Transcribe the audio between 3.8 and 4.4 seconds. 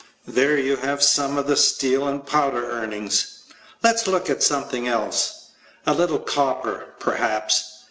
Let's look